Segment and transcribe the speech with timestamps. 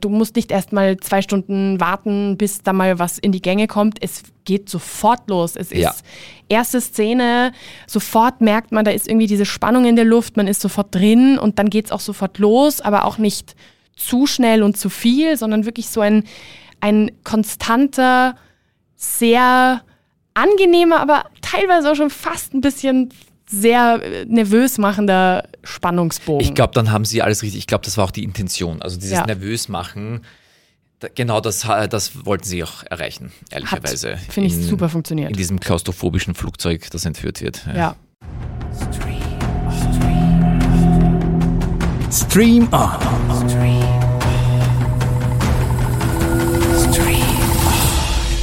[0.00, 3.66] Du musst nicht erst mal zwei Stunden warten, bis da mal was in die Gänge
[3.66, 3.98] kommt.
[4.02, 5.56] Es geht sofort los.
[5.56, 5.90] Es Ja.
[5.90, 6.04] ist
[6.48, 7.52] erste Szene,
[7.86, 11.38] sofort merkt man, da ist irgendwie diese Spannung in der Luft, man ist sofort drin
[11.38, 13.54] und dann geht's auch sofort los, aber auch nicht
[13.96, 16.24] zu schnell und zu viel, sondern wirklich so ein,
[16.80, 18.34] ein konstanter,
[18.96, 19.82] sehr
[20.34, 23.10] angenehmer, aber teilweise auch schon fast ein bisschen
[23.50, 26.46] sehr äh, nervös machender Spannungsbogen.
[26.46, 27.58] Ich glaube, dann haben sie alles richtig.
[27.58, 28.80] Ich glaube, das war auch die Intention.
[28.82, 29.26] Also dieses Ja.
[29.26, 30.22] nervös machen,
[31.14, 34.16] genau das, das wollten sie auch erreichen, ehrlicherweise.
[34.28, 35.30] finde ich, In- super funktioniert.
[35.30, 37.64] In diesem klaustrophobischen Flugzeug, das entführt wird.
[37.74, 37.96] ja.
[42.12, 42.90] Stream On.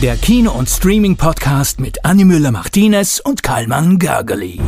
[0.01, 4.59] Der Kino- und Streaming-Podcast mit Annie Müller-Martinez und Karlmann Gergely.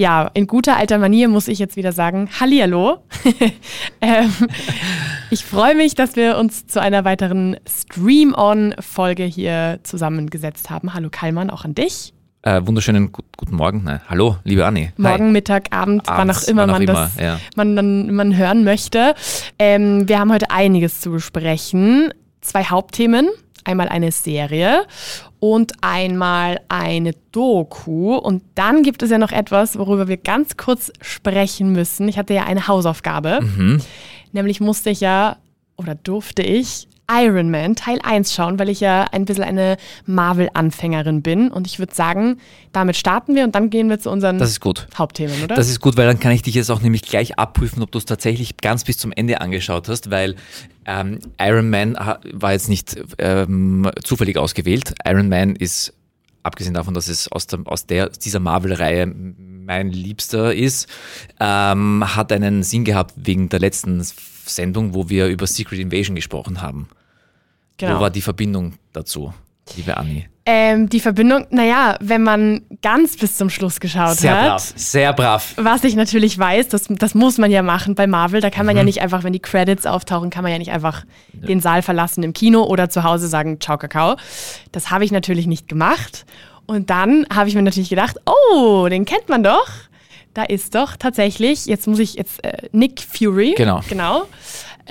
[0.00, 3.04] Ja, in guter alter Manier muss ich jetzt wieder sagen, Hallihallo.
[4.00, 4.32] ähm,
[5.28, 10.94] ich freue mich, dass wir uns zu einer weiteren Stream-On-Folge hier zusammengesetzt haben.
[10.94, 12.14] Hallo Kallmann, auch an dich.
[12.40, 13.82] Äh, wunderschönen gut, guten Morgen.
[13.84, 14.90] Nein, hallo, liebe Anni.
[14.96, 17.38] Morgen, Mittag, Abend, wann auch Abends, immer wann auch man immer, das ja.
[17.54, 19.14] man, man, man hören möchte.
[19.58, 22.14] Ähm, wir haben heute einiges zu besprechen.
[22.40, 23.28] Zwei Hauptthemen.
[23.64, 24.86] Einmal eine Serie
[25.40, 28.14] und einmal eine Doku.
[28.16, 32.06] Und dann gibt es ja noch etwas, worüber wir ganz kurz sprechen müssen.
[32.08, 33.40] Ich hatte ja eine Hausaufgabe.
[33.40, 33.80] Mhm.
[34.32, 35.38] Nämlich musste ich ja
[35.76, 41.22] oder durfte ich Iron Man Teil 1 schauen, weil ich ja ein bisschen eine Marvel-Anfängerin
[41.22, 41.50] bin.
[41.50, 42.38] Und ich würde sagen,
[42.72, 44.86] damit starten wir und dann gehen wir zu unseren Das ist gut.
[44.96, 45.54] Hauptthemen, oder?
[45.54, 47.98] Das ist gut, weil dann kann ich dich jetzt auch nämlich gleich abprüfen, ob du
[47.98, 50.36] es tatsächlich ganz bis zum Ende angeschaut hast, weil
[50.86, 54.94] ähm, Iron Man war jetzt nicht ähm, zufällig ausgewählt.
[55.04, 55.92] Iron Man ist,
[56.42, 60.88] abgesehen davon, dass es aus, der, aus der, dieser Marvel-Reihe mein Liebster ist,
[61.38, 64.02] ähm, hat einen Sinn gehabt wegen der letzten
[64.54, 66.88] Sendung, wo wir über Secret Invasion gesprochen haben.
[67.78, 67.96] genau.
[67.96, 69.32] Wo war die Verbindung dazu,
[69.76, 70.26] liebe Anni?
[70.46, 74.48] Ähm, die Verbindung, naja, wenn man ganz bis zum Schluss geschaut Sehr hat.
[74.48, 75.54] brav, sehr brav.
[75.58, 78.40] Was ich natürlich weiß, das, das muss man ja machen bei Marvel.
[78.40, 78.66] Da kann Mhm.
[78.68, 81.82] man ja nicht einfach, wenn die Credits auftauchen, kann man ja nicht einfach den Saal
[81.82, 84.16] verlassen im Kino oder zu Hause sagen, ciao Kakao.
[84.72, 86.24] Das habe ich natürlich nicht gemacht.
[86.66, 89.68] Und dann habe ich mir natürlich gedacht, oh, den kennt man doch.
[90.34, 93.80] Da ist doch tatsächlich, jetzt muss ich jetzt äh, Nick Fury, Genau.
[93.88, 94.26] genau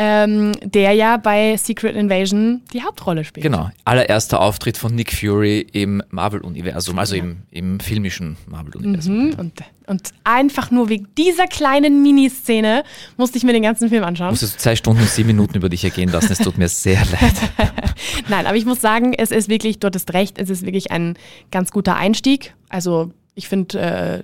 [0.01, 3.43] ähm, der ja bei Secret Invasion die Hauptrolle spielt.
[3.43, 9.25] Genau, allererster Auftritt von Nick Fury im Marvel-Universum, also im, im filmischen Marvel-Universum.
[9.25, 9.53] Mhm, Und,
[9.87, 12.83] und einfach nur wegen dieser kleinen Miniszene
[13.17, 14.29] musste ich mir den ganzen Film anschauen.
[14.29, 17.01] Musstest du zwei Stunden und sieben Minuten über dich ergehen lassen, es tut mir sehr
[17.11, 17.33] leid.
[18.29, 21.17] Nein, aber ich muss sagen, es ist wirklich, du hattest recht, es ist wirklich ein
[21.51, 22.53] ganz guter Einstieg.
[22.69, 24.23] Also ich finde, äh,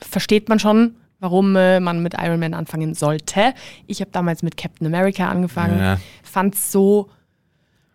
[0.00, 3.54] versteht man schon, warum äh, man mit Iron Man anfangen sollte.
[3.86, 5.98] Ich habe damals mit Captain America angefangen, Ja.
[6.22, 7.08] fand es so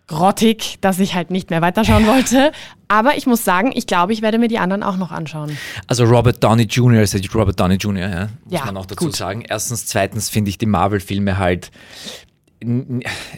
[0.08, 2.54] grottig, dass ich halt nicht mehr weiterschauen wollte.
[2.88, 5.58] Aber ich muss sagen, ich glaube, ich werde mir die anderen auch noch anschauen.
[5.88, 7.02] Also Robert Downey Jr.
[7.02, 9.16] ist ja Robert Downey Jr., ja, muss Ja, man auch dazu gut.
[9.18, 9.44] sagen.
[9.50, 11.72] Erstens, zweitens finde ich die Marvel-Filme halt,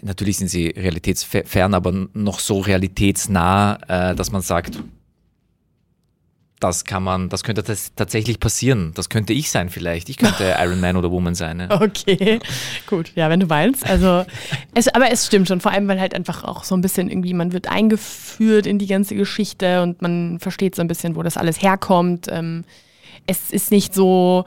[0.01, 4.79] natürlich sind sie realitätsfern, aber noch so realitätsnah, äh, dass man sagt,
[6.59, 8.91] das kann man, das könnte tats- tatsächlich passieren.
[8.95, 10.09] Das könnte ich sein vielleicht.
[10.09, 11.59] Ich könnte Iron Man oder Woman sein.
[11.61, 11.81] Ja.
[11.81, 12.39] Okay,
[12.85, 13.89] gut, ja, wenn du meinst.
[13.89, 14.25] Also,
[14.73, 17.33] es, aber es stimmt schon, vor allem, weil halt einfach auch so ein bisschen irgendwie,
[17.33, 21.37] man wird eingeführt in die ganze Geschichte und man versteht so ein bisschen, wo das
[21.37, 22.27] alles herkommt.
[22.29, 22.65] Ähm,
[23.25, 24.43] es ist nicht so,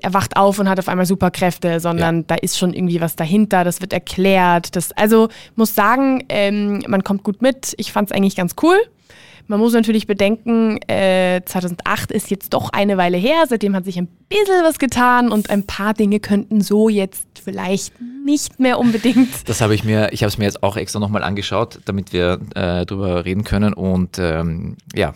[0.00, 3.64] er wacht auf und hat auf einmal Superkräfte, sondern da ist schon irgendwie was dahinter,
[3.64, 4.76] das wird erklärt.
[4.76, 7.74] Das, also muss sagen, ähm, man kommt gut mit.
[7.76, 8.76] Ich fand es eigentlich ganz cool.
[9.46, 13.44] Man muss natürlich bedenken, äh, 2008 ist jetzt doch eine Weile her.
[13.48, 17.92] Seitdem hat sich ein bisschen was getan und ein paar Dinge könnten so jetzt vielleicht
[18.24, 19.28] nicht mehr unbedingt.
[19.46, 22.40] Das habe ich mir, ich habe es mir jetzt auch extra nochmal angeschaut, damit wir
[22.54, 23.74] äh, drüber reden können.
[23.74, 25.12] Und ähm, ja,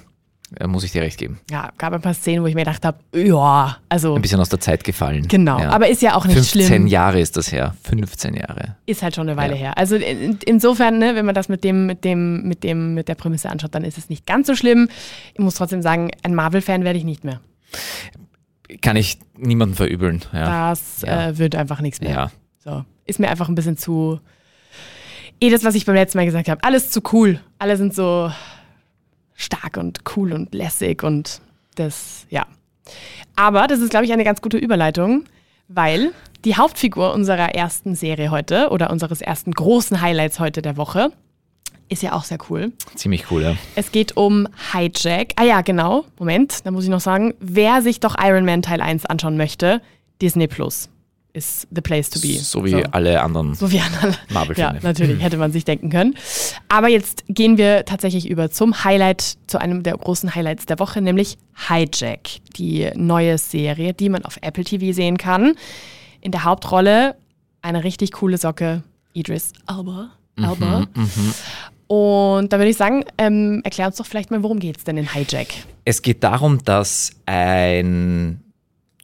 [0.66, 1.38] muss ich dir recht geben.
[1.50, 4.48] Ja, gab ein paar Szenen, wo ich mir gedacht habe, ja, also Ein bisschen aus
[4.48, 5.28] der Zeit gefallen.
[5.28, 5.58] genau.
[5.60, 5.70] Ja.
[5.70, 6.86] Aber ist ja auch nicht 15 schlimm.
[6.86, 7.74] Jahre ist das her.
[7.84, 8.76] 15 Jahre.
[8.86, 9.58] Ist halt schon eine Weile Ja.
[9.60, 9.78] her.
[9.78, 13.14] Also in, insofern, ne, wenn man das mit dem, mit dem, mit dem, mit der
[13.14, 14.88] Prämisse anschaut, dann ist es nicht ganz so schlimm.
[15.34, 17.40] Ich muss trotzdem sagen, ein Marvel-Fan werde ich nicht mehr.
[18.82, 20.22] Kann ich niemandem verübeln.
[20.32, 20.70] Ja.
[20.70, 22.10] Das äh, wird einfach nichts mehr.
[22.10, 22.30] ja.
[22.62, 22.84] So.
[23.06, 24.20] Ist mir einfach ein bisschen zu.
[25.40, 26.62] Eh das, was ich beim letzten Mal gesagt habe.
[26.64, 27.40] Alles zu cool.
[27.58, 28.30] Alle sind so
[29.38, 31.40] stark und cool und lässig und
[31.76, 32.46] das, ja.
[33.36, 35.24] Aber das ist, glaube ich, eine ganz gute Überleitung,
[35.68, 36.12] weil
[36.44, 41.12] die Hauptfigur unserer ersten Serie heute oder unseres ersten großen Highlights heute der Woche
[41.88, 42.72] ist ja auch sehr cool.
[42.96, 43.56] Ziemlich cool, ja.
[43.74, 45.32] Es geht um Hijack.
[45.36, 46.04] Ah ja, genau.
[46.18, 49.80] Moment, da muss ich noch sagen, wer sich doch Iron Man Teil 1 anschauen möchte,
[50.20, 50.90] Disney Plus
[51.32, 52.38] ist the place to be.
[52.38, 54.14] So wie alle anderen So wie alle.
[54.30, 54.74] Marvel-Filme.
[54.74, 56.14] Ja, natürlich, hätte man sich denken können.
[56.68, 61.00] Aber jetzt gehen wir tatsächlich über zum Highlight, zu einem der großen Highlights der Woche,
[61.00, 61.36] nämlich
[61.68, 65.54] Hijack, die neue Serie, die man auf Apple TV sehen kann.
[66.20, 67.16] In der Hauptrolle
[67.62, 68.82] eine richtig coole Socke,
[69.12, 70.10] Idris Elba.
[70.36, 70.86] Elba.
[71.88, 74.96] Und da würde ich sagen, ähm, erklär uns doch vielleicht mal, worum geht es denn
[74.96, 75.48] in Hijack?
[75.84, 78.42] Es geht darum, dass ein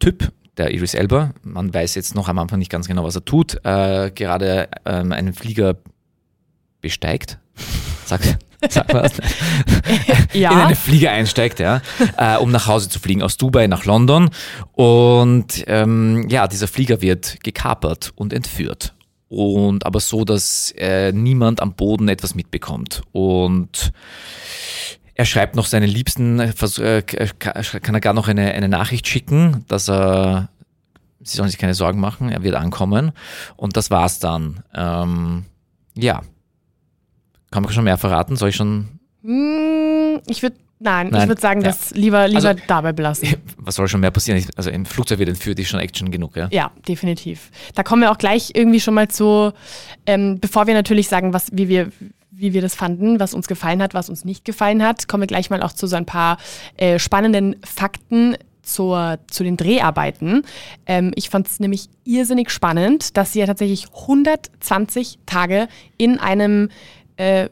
[0.01, 3.25] Typ, der Idris Elba, man weiß jetzt noch am Anfang nicht ganz genau, was er
[3.25, 5.77] tut, äh, gerade ähm, einen Flieger
[6.81, 7.39] besteigt.
[8.05, 8.21] Sag,
[8.69, 9.13] sag was.
[10.33, 10.51] Ja.
[10.51, 11.81] In einen Flieger einsteigt, ja,
[12.17, 14.31] äh, um nach Hause zu fliegen, aus Dubai nach London.
[14.73, 18.95] Und ähm, ja, dieser Flieger wird gekapert und entführt.
[19.29, 23.03] Und aber so, dass äh, niemand am Boden etwas mitbekommt.
[23.13, 23.93] Und
[25.15, 29.07] er schreibt noch seinen Liebsten, äh, äh, ka- kann er gar noch eine, eine Nachricht
[29.07, 30.49] schicken, dass er,
[31.23, 33.13] sie sollen sich keine Sorgen machen, er wird ankommen.
[33.57, 34.63] Und das war's dann.
[34.75, 35.45] Ähm,
[35.95, 36.23] ja.
[37.51, 38.37] Kann man schon mehr verraten?
[38.37, 38.89] Soll ich schon,
[39.23, 41.23] Hm, ich würde, nein, Nein.
[41.23, 41.69] ich würde sagen, Ja.
[41.69, 43.29] das lieber, lieber Also- dabei belassen.
[43.57, 44.45] was soll schon mehr passieren?
[44.57, 46.49] Also im Flugzeug wird entführt, ist schon Action genug, ja?
[46.51, 47.51] Ja, definitiv.
[47.75, 49.53] Da kommen wir auch gleich irgendwie schon mal zu,
[50.07, 51.91] ähm, bevor wir natürlich sagen, was, wie wir
[52.37, 55.27] wie wir das fanden, was uns gefallen hat, was uns nicht gefallen hat, kommen wir
[55.27, 56.39] gleich mal auch zu so ein paar
[56.77, 60.43] äh, spannenden Fakten zur, zu den Dreharbeiten.
[60.87, 66.71] Ähm, ich fand es nämlich irrsinnig spannend, dass sie ja tatsächlich 120 Tage in einem
[67.17, 67.49] äh,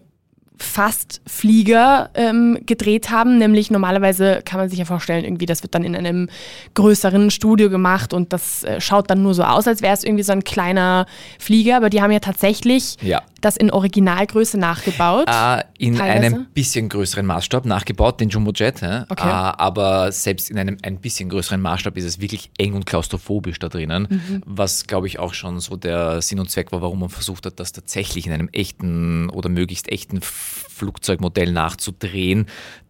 [0.63, 3.39] fast Flieger ähm, gedreht haben.
[3.39, 6.29] Nämlich normalerweise kann man sich ja vorstellen, irgendwie das wird dann in einem
[6.75, 10.23] größeren Studio gemacht und das äh, schaut dann nur so aus, als wäre es irgendwie
[10.23, 11.07] so ein kleiner
[11.39, 11.77] Flieger.
[11.77, 13.23] Aber die haben ja tatsächlich Ja.
[13.41, 15.27] das in Originalgröße nachgebaut.
[15.29, 16.27] Äh, in Teilweise?
[16.27, 18.81] einem bisschen größeren Maßstab nachgebaut, den Jumbo Jet.
[18.81, 19.05] Ja?
[19.09, 19.29] Okay.
[19.29, 23.59] Äh, aber selbst in einem ein bisschen größeren Maßstab ist es wirklich eng und klaustrophobisch
[23.59, 24.43] da drinnen, Mhm.
[24.47, 27.59] was glaube ich auch schon so der Sinn und Zweck war, warum man versucht hat,
[27.59, 30.21] das tatsächlich in einem echten oder möglichst echten
[30.53, 32.47] Flugzeugmodell nachzudrehen,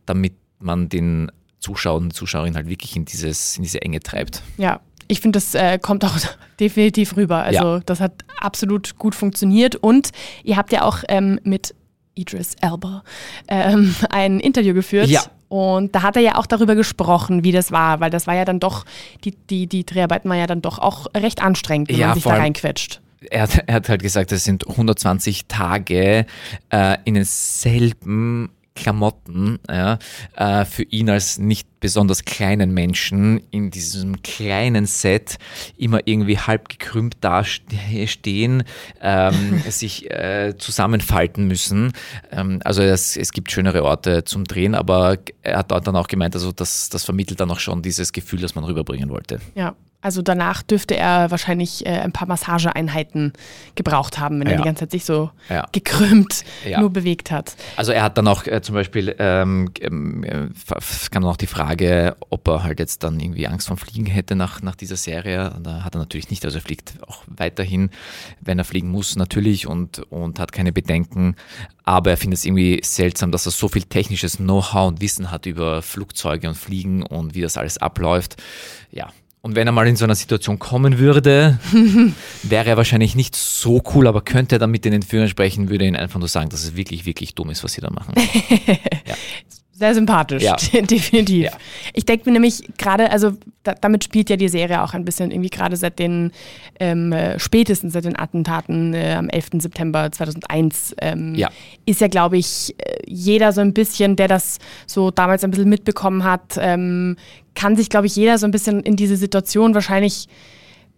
[0.06, 1.30] damit man den
[1.60, 4.42] Zuschauer und Zuschauerinnen halt wirklich in, dieses, in diese Enge treibt.
[4.58, 6.16] Ja, ich finde, das äh, kommt auch
[6.60, 7.42] definitiv rüber.
[7.42, 7.80] Also Ja.
[7.80, 9.76] das hat absolut gut funktioniert.
[9.76, 10.10] Und
[10.44, 11.74] ihr habt ja auch ähm, mit
[12.14, 13.04] Idris Elba
[13.48, 15.08] ähm, ein Interview geführt.
[15.08, 15.22] Ja.
[15.48, 18.46] Und da hat er ja auch darüber gesprochen, wie das war, weil das war ja
[18.46, 18.86] dann doch,
[19.24, 22.24] die, die, die Dreharbeiten waren ja dann doch auch recht anstrengend, wenn Ja, man sich
[22.24, 23.01] da reinquetscht.
[23.30, 26.26] Er hat, er hat halt gesagt, es sind 120 Tage
[26.70, 29.98] äh, in denselben Klamotten ja,
[30.36, 35.36] äh, für ihn als nicht besonders kleinen Menschen in diesem kleinen Set
[35.76, 38.64] immer irgendwie halb gekrümmt dastehen,
[39.00, 41.92] ähm, sich äh, zusammenfalten müssen.
[42.30, 46.34] Ähm, also es, es gibt schönere Orte zum Drehen, aber er hat dann auch gemeint,
[46.34, 49.40] also das, das vermittelt dann auch schon dieses Gefühl, das man rüberbringen wollte.
[49.54, 49.74] Ja.
[50.02, 53.32] Also danach dürfte er wahrscheinlich äh, ein paar Massageeinheiten
[53.76, 54.58] gebraucht haben, wenn er Ja.
[54.58, 55.66] die ganze Zeit sich so Ja.
[55.72, 56.80] gekrümmt Ja.
[56.80, 57.54] nur bewegt hat.
[57.76, 61.46] Also er hat dann auch äh, zum Beispiel, ähm, äh, es kam dann auch die
[61.46, 65.52] Frage, ob er halt jetzt dann irgendwie Angst vom Fliegen hätte nach, nach dieser Serie.
[65.56, 66.44] Und da hat er natürlich nicht.
[66.44, 67.90] Also er fliegt auch weiterhin,
[68.40, 71.36] wenn er fliegen muss, natürlich und, und hat keine Bedenken.
[71.84, 75.46] Aber er findet es irgendwie seltsam, dass er so viel technisches Know-how und Wissen hat
[75.46, 78.36] über Flugzeuge und Fliegen und wie das alles abläuft.
[78.90, 79.08] Ja.
[79.44, 81.58] Und wenn er mal in so einer Situation kommen würde,
[82.44, 85.84] wäre er wahrscheinlich nicht so cool, aber könnte er dann mit den Entführern sprechen, würde
[85.84, 88.14] ihnen einfach nur sagen, dass es wirklich, wirklich dumm ist, was sie da machen.
[89.74, 90.54] Sehr sympathisch, Ja.
[90.72, 91.46] definitiv.
[91.46, 91.50] Ja.
[91.92, 93.32] Ich denke mir nämlich gerade, also
[93.64, 96.30] da, damit spielt ja die Serie auch ein bisschen irgendwie gerade seit den,
[96.78, 99.48] ähm, äh, spätestens seit den Attentaten äh, am 11.
[99.58, 101.48] September 2001, ähm, Ja.
[101.84, 105.68] ist ja, glaube ich, äh, jeder so ein bisschen, der das so damals ein bisschen
[105.70, 107.16] mitbekommen hat, ähm,
[107.54, 110.26] kann sich, glaube ich, jeder so ein bisschen in diese Situation wahrscheinlich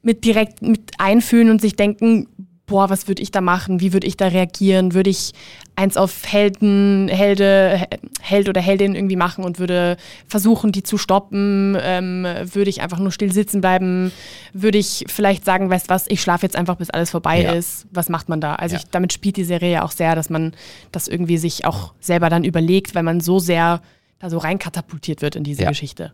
[0.03, 2.29] mit direkt mit einfühlen und sich denken,
[2.67, 3.81] boah, was würde ich da machen?
[3.81, 4.95] Wie würde ich da reagieren?
[4.95, 5.33] Würde ich
[5.77, 10.97] eins auf Helden, Helde, He- Held oder Heldin irgendwie machen und würde versuchen, die zu
[10.97, 11.77] stoppen?
[11.81, 14.13] Ähm, würde ich einfach nur still sitzen bleiben?
[14.55, 17.53] Würde ich vielleicht sagen, weißt was, ich schlafe jetzt einfach, bis alles vorbei Ja.
[17.53, 17.87] ist?
[17.93, 18.55] Was macht man da?
[18.55, 18.81] Also Ja.
[18.83, 20.53] ich, damit spielt die Serie ja auch sehr, dass man
[20.91, 23.83] das irgendwie sich auch selber dann überlegt, weil man so sehr
[24.21, 25.69] da so reinkatapultiert wird in diese Ja.
[25.69, 26.13] Geschichte.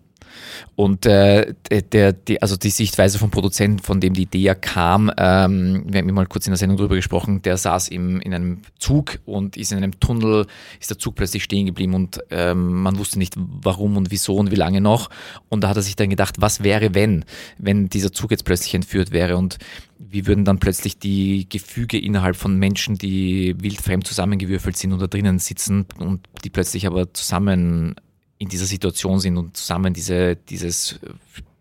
[0.77, 1.55] Und äh,
[1.93, 6.00] der, die, also die Sichtweise vom Produzenten, von dem die Idee ja kam, ähm, wir
[6.00, 9.57] haben mal kurz in der Sendung drüber gesprochen, der saß im, in einem Zug und
[9.57, 10.47] ist in einem Tunnel,
[10.81, 14.50] ist der Zug plötzlich stehen geblieben und ähm, man wusste nicht warum und wieso und
[14.50, 15.11] wie lange noch.
[15.49, 17.25] Und da hat er sich dann gedacht, was wäre, wenn,
[17.59, 19.59] wenn dieser Zug jetzt plötzlich entführt wäre und
[19.99, 25.07] wie würden dann plötzlich die Gefüge innerhalb von Menschen, die wildfremd zusammengewürfelt sind und da
[25.07, 27.97] drinnen sitzen und die plötzlich aber zusammen
[28.41, 30.99] in dieser Situation sind und zusammen diese, dieses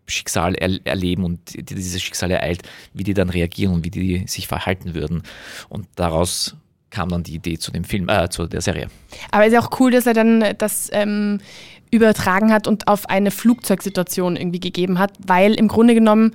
[0.06, 2.62] Schicksal er, erleben und die, dieses Schicksal ereilt,
[2.94, 5.22] wie die dann reagieren und wie die sich verhalten würden.
[5.68, 6.56] Und daraus
[6.88, 8.88] kam dann die Idee zu dem Film, äh, zu der Serie.
[9.30, 11.40] Aber es ist ja auch cool, dass er dann das ähm,
[11.90, 16.34] übertragen hat und auf eine Flugzeugsituation irgendwie gegeben hat, weil im Grunde genommen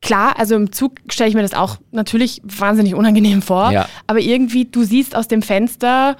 [0.00, 3.88] Klar, also im Zug stelle ich mir das auch natürlich wahnsinnig unangenehm vor, Ja.
[4.06, 6.18] aber irgendwie, du siehst aus dem Fenster,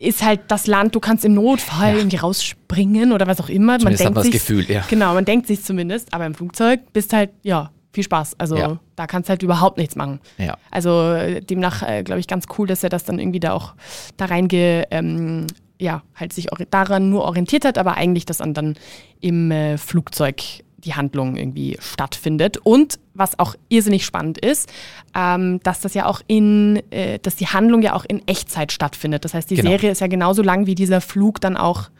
[0.00, 3.78] ist halt das Land, du kannst im Notfall irgendwie rausspringen oder was auch immer.
[3.78, 4.82] Zumindest hat man das sich, Gefühl, ja.
[4.88, 8.34] Genau, man denkt sich zumindest, aber im Flugzeug bist halt, ja, viel Spaß.
[8.38, 8.78] Also Ja.
[8.96, 10.20] da kannst du halt überhaupt nichts machen.
[10.38, 10.56] Ja.
[10.70, 13.74] Also äh, demnach, äh, glaube ich, ganz cool, dass er das dann irgendwie da auch
[14.16, 15.46] da reinge, ähm,
[15.78, 18.76] ja, halt sich daran nur orientiert hat, aber eigentlich das dann, dann
[19.20, 20.40] im äh, Flugzeug
[20.84, 22.56] die Handlung irgendwie stattfindet.
[22.58, 24.68] Und was auch irrsinnig spannend ist,
[25.14, 29.24] ähm, dass das ja auch in, äh, dass die Handlung ja auch in Echtzeit stattfindet.
[29.24, 29.70] Das heißt, die Genau.
[29.70, 31.90] Serie ist ja genauso lang, wie dieser Flug dann auch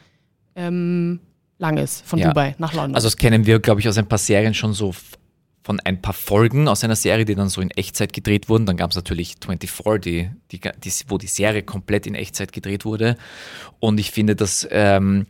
[0.56, 1.20] ähm,
[1.58, 2.28] lang ist von Ja.
[2.28, 2.94] Dubai nach London.
[2.94, 4.94] Also das kennen wir, glaube ich, aus ein paar Serien schon so
[5.62, 8.64] von ein paar Folgen aus einer Serie, die dann so in Echtzeit gedreht wurden.
[8.64, 12.86] Dann gab es natürlich 24, die, die, die, wo die Serie komplett in Echtzeit gedreht
[12.86, 13.16] wurde.
[13.78, 15.26] Und ich finde, dass, ähm,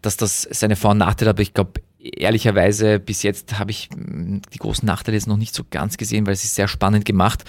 [0.00, 3.88] dass das seine Vor- und Nachteile hat, aber ich glaube, ehrlicherweise bis jetzt habe ich
[3.96, 7.04] mh, die großen Nachteile jetzt noch nicht so ganz gesehen, weil es ist sehr spannend
[7.04, 7.44] gemacht.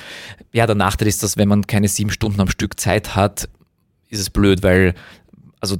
[0.53, 3.49] Ja, der Nachteil ist, dass wenn man keine sieben Stunden am Stück Zeit hat,
[4.09, 4.93] ist es blöd, weil,
[5.59, 5.77] also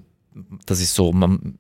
[0.65, 1.57] das ist so, man,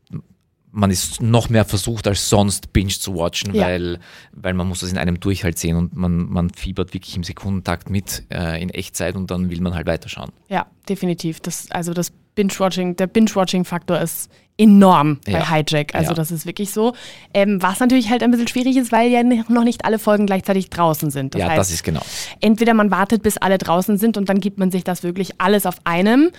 [0.71, 3.63] man ist noch mehr versucht als sonst Binge zu watchen, Ja.
[3.67, 3.99] weil,
[4.33, 7.89] weil man muss das in einem Durchhalt sehen und man, man fiebert wirklich im Sekundentakt
[7.89, 10.31] mit äh, in Echtzeit und dann will man halt weiterschauen.
[10.49, 11.39] Ja, definitiv.
[11.39, 15.49] Das, also das Binge-Watching, der Binge-Watching-Faktor ist enorm bei Ja.
[15.53, 15.93] Hijack.
[15.95, 16.13] Also Ja.
[16.15, 16.93] das ist wirklich so.
[17.33, 20.69] Ähm, was natürlich halt ein bisschen schwierig ist, weil ja noch nicht alle Folgen gleichzeitig
[20.69, 21.35] draußen sind.
[21.35, 22.01] Das ja, heißt, das ist genau.
[22.39, 25.65] entweder man wartet, bis alle draußen sind und dann gibt man sich das wirklich alles
[25.65, 26.31] auf einem.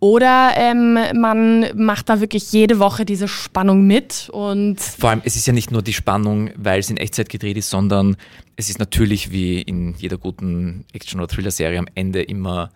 [0.00, 5.34] Oder ähm, man macht da wirklich jede Woche diese Spannung mit und Vor allem, es
[5.34, 8.16] ist ja nicht nur die Spannung, weil es in Echtzeit gedreht ist, sondern
[8.54, 12.70] es ist natürlich wie in jeder guten Action- oder Thriller-Serie am Ende immer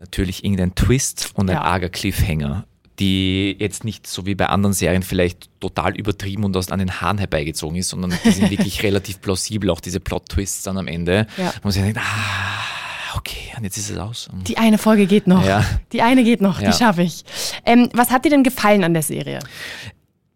[0.00, 1.62] natürlich irgendein Twist und ein Ja.
[1.62, 2.64] arger Cliffhanger,
[2.98, 7.00] die jetzt nicht so wie bei anderen Serien vielleicht total übertrieben und aus an den
[7.00, 11.26] Haaren herbeigezogen ist, sondern die sind wirklich relativ plausibel, auch diese Plot-Twists dann am Ende.
[11.36, 11.52] Ja.
[11.56, 14.28] Wo man sich denkt, ah, okay, und jetzt ist es aus.
[14.46, 15.44] die eine Folge geht noch.
[15.46, 15.64] Ja.
[15.92, 16.70] Die eine geht noch, Ja.
[16.70, 17.24] die schaffe ich.
[17.64, 19.40] Ähm, was hat dir denn gefallen an der Serie?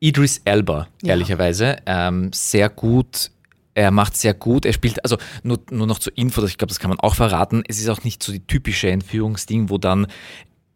[0.00, 3.30] Idris Elba, ehrlicherweise, ähm, sehr gut.
[3.75, 4.64] Er macht sehr gut.
[4.66, 7.14] Er spielt, also nur, nur noch zur Info, das- ich glaube, das kann man auch
[7.14, 7.62] verraten.
[7.69, 10.07] Es ist auch nicht so die typische Entführungsding, wo dann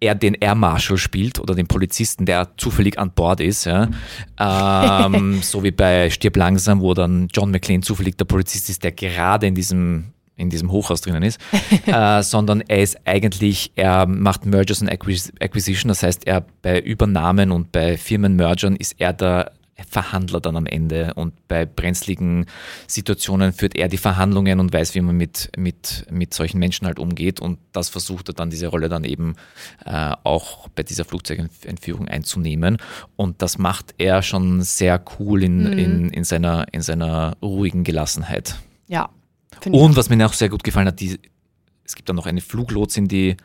[0.00, 3.64] er den Air Marshal spielt oder den Polizisten, der zufällig an Bord ist.
[3.66, 3.88] Ja.
[4.38, 8.92] Ähm, so wie bei Stirb langsam, wo dann John McClane zufällig der Polizist ist, der
[8.92, 11.40] gerade in diesem in diesem Hochhaus drinnen ist,
[11.86, 16.78] äh, sondern er ist eigentlich, er macht Mergers und Acquis- Acquisition, das heißt, er bei
[16.78, 19.50] Übernahmen und bei Firmenmergern ist er der
[19.86, 22.46] Verhandler dann am Ende und bei brenzligen
[22.86, 26.98] Situationen führt er die Verhandlungen und weiß, wie man mit, mit, mit solchen Menschen halt
[26.98, 29.36] umgeht und das versucht er dann diese Rolle dann eben
[29.84, 32.78] äh, auch bei dieser Flugzeugentführung einzunehmen
[33.16, 38.56] und das macht er schon sehr cool in, in, in, seiner, in seiner ruhigen Gelassenheit.
[38.88, 39.10] Ja.
[39.66, 41.18] Und was mir auch sehr gut gefallen hat, die,
[41.84, 43.36] es gibt dann noch eine Fluglotsin, die,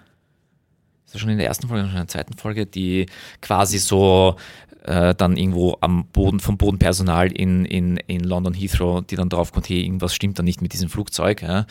[1.15, 3.05] schon in der ersten Folge oder schon in der zweiten Folge, die
[3.41, 4.35] quasi so
[4.83, 9.51] äh, dann irgendwo am Boden, vom Bodenpersonal in, in, in London Heathrow, die dann drauf
[9.51, 11.41] kommt, hey, irgendwas stimmt da nicht mit diesem Flugzeug.
[11.41, 11.65] Ja?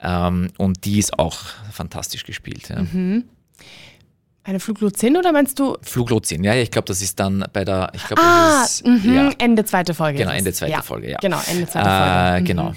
[0.00, 1.38] Ähm, und die ist auch
[1.70, 2.68] fantastisch gespielt.
[2.68, 2.84] Ja.
[4.42, 8.04] Eine Fluglotsin oder meinst du Fluglotsin, ja, ich glaube, das ist dann bei der, ich
[8.06, 10.18] glaube, Ah, das ist, mhm, ja, Ende zweite Folge.
[10.18, 10.30] Genau.
[10.30, 10.82] Ende zweite ja.
[10.82, 11.18] Folge, ja.
[11.20, 12.40] Genau, Ende zweite äh, Folge.
[12.40, 12.44] Mhm.
[12.44, 12.72] genau.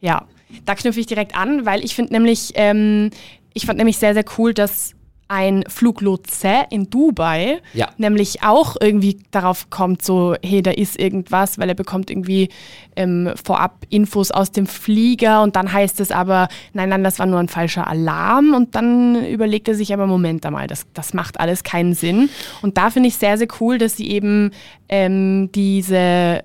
[0.00, 0.26] Ja,
[0.64, 3.10] da knüpfe ich direkt an, weil ich finde nämlich, ähm,
[3.54, 4.94] ich fand nämlich sehr, sehr cool, dass
[5.30, 7.88] ein Fluglotse in Dubai Ja.
[7.98, 12.48] nämlich auch irgendwie darauf kommt, so, hey, da ist irgendwas, weil er bekommt irgendwie
[12.96, 17.26] ähm, vorab Infos aus dem Flieger und dann heißt es aber, nein, nein, das war
[17.26, 21.38] nur ein falscher Alarm und dann überlegt er sich aber, Moment einmal, das, das macht
[21.38, 22.28] alles keinen Sinn.
[22.60, 24.50] Und da finde ich sehr, sehr cool, dass sie eben
[24.88, 26.42] ähm, diese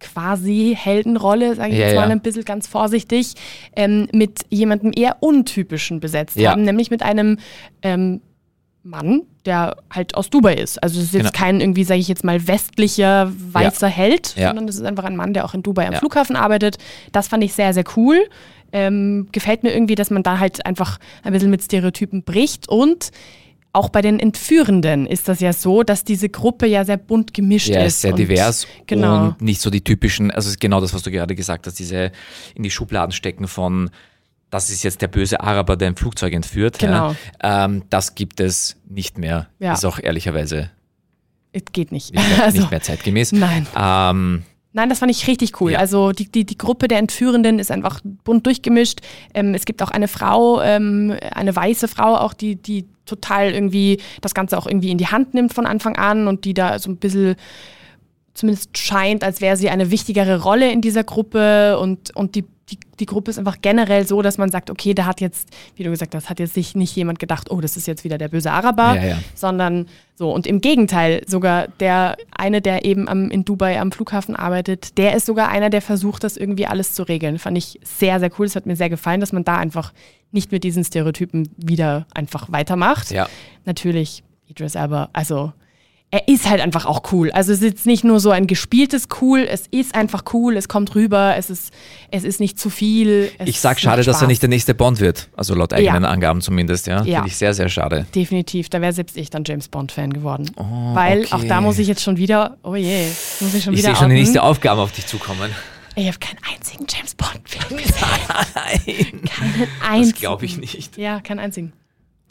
[0.00, 2.10] quasi Heldenrolle, sage ich Ja, jetzt mal ja.
[2.10, 3.34] ein bisschen ganz vorsichtig,
[3.76, 6.50] ähm, mit jemandem eher untypischen besetzt Ja.
[6.52, 7.38] haben, nämlich mit einem
[7.82, 8.20] ähm,
[8.82, 10.82] Mann, der halt aus Dubai ist.
[10.82, 11.44] Also es ist jetzt Genau.
[11.44, 15.34] kein irgendwie, sage ich jetzt mal, westlicher weißer Held, sondern das ist einfach ein Mann,
[15.34, 15.94] der auch in Dubai am.
[15.94, 16.78] Flughafen arbeitet.
[17.12, 18.18] Das fand ich sehr, sehr cool.
[18.72, 23.10] Ähm, gefällt mir irgendwie, dass man da halt einfach ein bisschen mit Stereotypen bricht und
[23.72, 27.68] auch bei den Entführenden ist das ja so, dass diese Gruppe ja sehr bunt gemischt
[27.68, 28.00] Ja, ist.
[28.00, 29.26] sehr divers Genau.
[29.26, 31.78] und nicht so die typischen, also es ist genau das, was du gerade gesagt hast,
[31.78, 32.10] diese
[32.54, 33.90] in die Schubladen stecken von,
[34.50, 36.80] das ist jetzt der böse Araber, der ein Flugzeug entführt.
[36.80, 37.14] Genau.
[37.42, 39.48] Ja, ähm, das gibt es nicht mehr.
[39.60, 39.74] Ja.
[39.74, 40.70] Ist auch ehrlicherweise
[41.52, 42.12] Es geht nicht.
[42.12, 43.30] nicht mehr, also, nicht mehr zeitgemäß.
[43.32, 43.68] Nein.
[43.76, 45.72] Ähm, Nein, das fand ich richtig cool.
[45.72, 45.78] Ja.
[45.80, 49.00] Also die, die, die Gruppe der Entführenden ist einfach bunt durchgemischt.
[49.34, 54.00] Ähm, es gibt auch eine Frau, ähm, eine weiße Frau auch, die, die total irgendwie
[54.20, 56.90] das Ganze auch irgendwie in die Hand nimmt von Anfang an und die da so
[56.90, 57.36] ein bisschen
[58.34, 62.78] zumindest scheint, als wäre sie eine wichtigere Rolle in dieser Gruppe und, und die, die,
[63.00, 65.90] die Gruppe ist einfach generell so, dass man sagt, okay, da hat jetzt, wie du
[65.90, 68.52] gesagt hast, hat jetzt sich nicht jemand gedacht, oh, das ist jetzt wieder der böse
[68.52, 69.18] Araber, Ja, ja.
[69.34, 70.32] sondern so.
[70.32, 75.16] Und im Gegenteil, sogar der eine, der eben am, in Dubai am Flughafen arbeitet, der
[75.16, 77.38] ist sogar einer, der versucht, das irgendwie alles zu regeln.
[77.40, 78.46] Fand ich sehr, sehr cool.
[78.46, 79.92] Es hat mir sehr gefallen, dass man da einfach
[80.30, 83.10] nicht mit diesen Stereotypen wieder einfach weitermacht.
[83.10, 83.28] Ja.
[83.64, 85.52] Natürlich, Idris Elba, also
[86.12, 87.30] er ist halt einfach auch cool.
[87.30, 90.66] Also es ist jetzt nicht nur so ein gespieltes Cool, es ist einfach cool, es
[90.68, 91.72] kommt rüber, es ist,
[92.10, 93.30] es ist nicht zu viel.
[93.44, 95.28] Ich sag schade, dass er nicht der nächste Bond wird.
[95.36, 96.08] Also laut eigenen Ja.
[96.10, 97.04] Angaben zumindest, ja.
[97.04, 97.18] Ja.
[97.18, 98.06] Finde ich sehr, sehr schade.
[98.12, 100.50] Definitiv, da wäre selbst ich dann James Bond-Fan geworden.
[100.56, 101.48] Weil auch okay.
[101.48, 103.06] da muss ich jetzt schon wieder, oh je,
[103.38, 105.50] muss ich schon Ich wieder sehe schon die nächste Aufgabe auf dich zukommen.
[105.94, 107.94] Ich habe keinen einzigen James Bond-Film gesehen.
[108.54, 110.18] Nein, Keinen das einzigen.
[110.18, 110.96] glaube ich nicht.
[110.96, 111.72] Ja, keinen einzigen.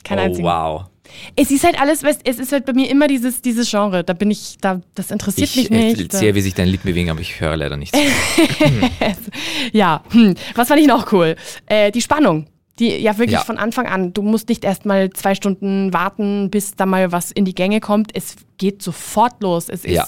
[0.03, 0.47] Keinen oh, einzigen.
[0.47, 0.83] wow.
[1.35, 4.03] Es ist halt alles, weißt, es ist halt bei mir immer dieses, dieses Genre.
[4.03, 6.11] Da bin ich, da, das interessiert Ich mich nicht.
[6.11, 7.97] sehe, wie sich deine Lippen bewegen, aber ich höre leider nichts.
[9.73, 10.35] Ja, hm.
[10.55, 11.35] was fand ich noch cool?
[11.65, 12.47] Äh, die Spannung.
[12.79, 13.43] Die ja wirklich Ja.
[13.43, 14.13] von Anfang an.
[14.13, 17.81] Du musst nicht erst mal zwei Stunden warten, bis da mal was in die Gänge
[17.81, 18.11] kommt.
[18.15, 19.67] Es geht sofort los.
[19.67, 20.07] Es ist Ja.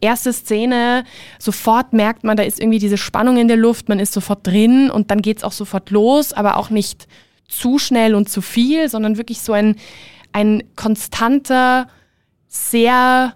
[0.00, 1.04] erste Szene,
[1.38, 4.90] sofort merkt man, da ist irgendwie diese Spannung in der Luft, man ist sofort drin
[4.90, 7.06] und dann geht es auch sofort los, aber auch nicht
[7.48, 9.76] zu schnell und zu viel, sondern wirklich so ein,
[10.32, 11.88] ein konstanter,
[12.46, 13.34] sehr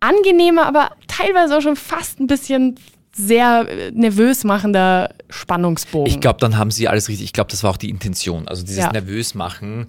[0.00, 2.76] angenehmer, aber teilweise auch schon fast ein bisschen
[3.14, 6.12] sehr äh, nervös machender Spannungsbogen.
[6.12, 7.24] Ich glaube, dann haben sie alles richtig.
[7.26, 8.48] Ich glaube, das war auch die Intention.
[8.48, 8.92] Also dieses Ja.
[8.92, 9.88] nervös machen,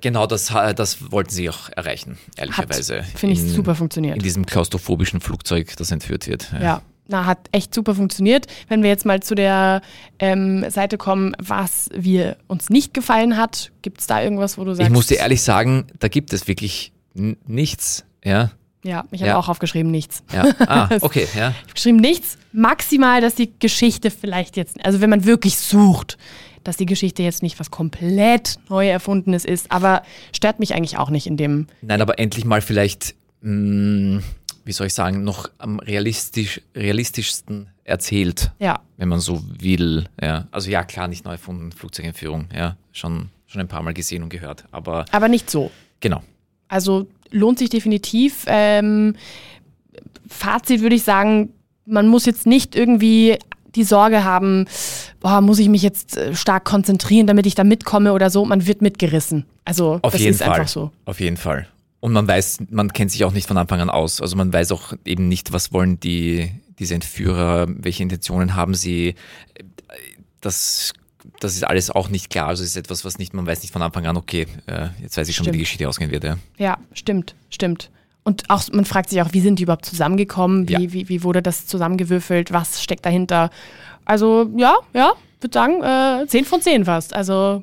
[0.00, 3.02] genau das, ha- das wollten sie auch erreichen, ehrlicherweise.
[3.14, 4.16] finde ich, super funktioniert.
[4.16, 6.50] In diesem klaustrophobischen Flugzeug, das entführt wird.
[6.60, 8.46] Ja, na, hat echt super funktioniert.
[8.68, 9.82] Wenn wir jetzt mal zu der
[10.18, 14.74] ähm, Seite kommen, was wir uns nicht gefallen hat, gibt es da irgendwas, wo du
[14.74, 14.88] sagst?
[14.88, 18.04] Ich muss dir ehrlich sagen, da gibt es wirklich nichts.
[18.24, 18.52] Ja,
[18.84, 19.36] Ja, ich habe Ja.
[19.38, 20.22] auch aufgeschrieben, nichts.
[20.32, 20.44] ja.
[20.60, 21.50] Ah, okay, ja.
[21.50, 22.38] Ich habe geschrieben, nichts.
[22.52, 26.18] Maximal, dass die Geschichte vielleicht jetzt, also wenn man wirklich sucht,
[26.64, 30.02] dass die Geschichte jetzt nicht was komplett neu erfundenes ist, aber
[30.34, 31.66] stört mich eigentlich auch nicht in dem.
[31.80, 34.22] Nein, aber endlich mal vielleicht, mh,
[34.64, 40.06] wie soll ich sagen, noch am realistisch, realistischsten erzählt, Ja, wenn man so will.
[40.20, 40.46] Ja.
[40.50, 44.28] Also ja, klar, nicht neu erfunden, Flugzeugentführung, ja, schon, schon ein paar Mal gesehen und
[44.28, 44.64] gehört.
[44.70, 45.70] Aber aber nicht so.
[46.00, 46.22] genau.
[46.68, 48.44] Also lohnt sich definitiv.
[48.46, 49.16] Ähm,
[50.28, 51.50] Fazit würde ich sagen,
[51.84, 53.38] man muss jetzt nicht irgendwie
[53.74, 54.66] die Sorge haben,
[55.20, 58.44] boah, muss ich mich jetzt äh, stark konzentrieren, damit ich da mitkomme oder so.
[58.44, 59.44] Man wird mitgerissen.
[59.64, 60.52] Also Auf das jeden ist Fall.
[60.52, 60.90] einfach so.
[61.04, 61.66] Auf jeden Fall.
[62.02, 64.20] Und man weiß, man kennt sich auch nicht von Anfang an aus.
[64.20, 69.14] Also man weiß auch eben nicht, was wollen die, diese Entführer, welche Intentionen haben sie.
[70.40, 70.92] Das,
[71.38, 72.48] das ist alles auch nicht klar.
[72.48, 75.16] Also es ist etwas, was nicht, man weiß nicht von Anfang an, okay, äh, jetzt
[75.16, 75.62] weiß ich schon, wie die Stimmt.
[75.62, 76.24] Geschichte ausgehen wird.
[76.24, 76.36] Ja.
[76.58, 77.90] Ja, stimmt, stimmt.
[78.24, 80.68] Und auch, man fragt sich auch, wie sind die überhaupt zusammengekommen?
[80.68, 80.80] Wie, Ja.
[80.80, 82.52] wie, wie wurde das zusammengewürfelt?
[82.52, 83.50] Was steckt dahinter?
[84.04, 87.14] Also, ja, ja, würde sagen, äh, 10 von 10 fast.
[87.14, 87.62] Also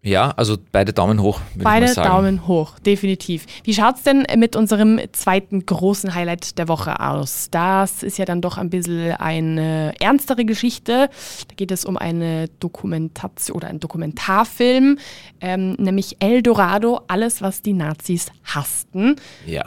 [0.00, 1.92] ja, also beide Daumen hoch, beide.
[1.92, 3.46] Daumen hoch, definitiv.
[3.64, 7.48] Wie schaut's denn mit unserem zweiten großen Highlight der Woche aus?
[7.50, 11.10] Das ist ja dann doch ein bisschen eine ernstere Geschichte.
[11.48, 14.98] Da geht es um eine Dokumentation oder einen Dokumentarfilm,
[15.40, 19.16] ähm, nämlich El Dorado, alles, was die Nazis hassten.
[19.46, 19.64] Ja.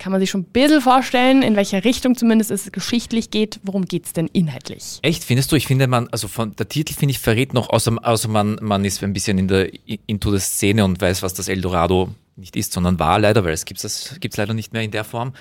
[0.00, 3.60] Kann man sich schon ein bisschen vorstellen, in welcher Richtung zumindest es geschichtlich geht.
[3.64, 4.98] Worum geht es denn inhaltlich?
[5.02, 5.56] Echt, findest du?
[5.56, 8.82] Ich finde, man, also von der Titel finde ich verrät noch, außer, außer man, man
[8.86, 9.70] ist ein bisschen in der
[10.06, 13.66] into der Szene und weiß, was das Eldorado nicht ist, sondern war leider, weil es
[13.66, 15.34] gibt es gibt's leider nicht mehr in der Form.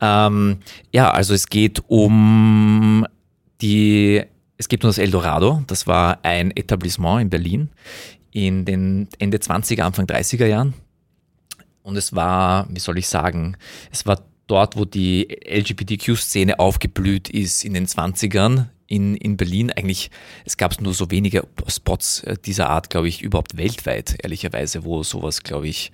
[0.00, 0.58] Ähm,
[0.92, 3.06] ja, also es geht um
[3.60, 4.24] die,
[4.58, 5.62] es geht um das Eldorado.
[5.68, 7.68] Das war ein Etablissement in Berlin
[8.32, 10.74] in den Ende 20er, Anfang 30er Jahren.
[11.84, 13.58] Und es war, wie soll ich sagen,
[13.92, 19.70] es war dort, wo die LGBTQ-Szene aufgeblüht ist in den 20ern in, in Berlin.
[19.70, 20.10] Eigentlich,
[20.46, 25.02] es gab nur so wenige Spots äh, dieser Art, glaube ich, überhaupt weltweit, ehrlicherweise, wo
[25.02, 25.92] sowas, glaube ich,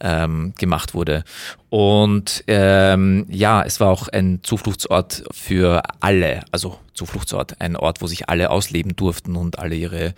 [0.00, 1.24] ähm, gemacht wurde.
[1.70, 8.06] Und ähm, ja, es war auch ein Zufluchtsort für alle, also Zufluchtsort, ein Ort, wo
[8.06, 10.14] sich alle ausleben durften und alle ihre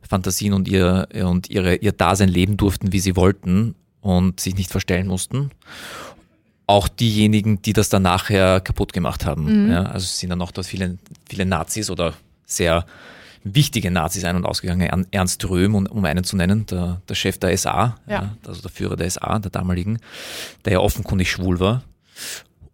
[0.00, 4.70] Fantasien und ihr, und ihre, ihr Dasein leben durften, wie sie wollten und sich nicht
[4.70, 5.50] verstellen mussten.
[6.66, 9.70] Auch diejenigen, die das dann nachher kaputt gemacht haben.
[9.70, 12.12] Ja, also es sind dann auch dort viele, viele Nazis oder
[12.44, 12.84] sehr
[13.44, 14.86] wichtige Nazis ein- und ausgegangen.
[14.88, 18.36] Ern- Ernst Röhm, um, einen zu nennen, der, der Chef der SA, Ja.
[18.46, 19.98] also der Führer der SA, der damaligen,
[20.64, 21.82] der ja offenkundig schwul war.